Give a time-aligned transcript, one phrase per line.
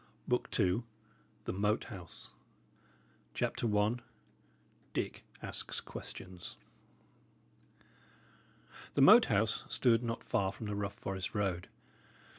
[0.27, 0.81] BOOK II
[1.45, 2.31] THE MOAT HOUSE
[3.35, 3.97] CHAPTER I
[4.93, 6.55] DICK ASKS QUESTIONS
[8.95, 11.69] The Moat House stood not far from the rough forest road.